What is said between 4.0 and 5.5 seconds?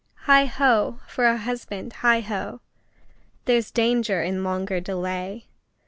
in longer delay!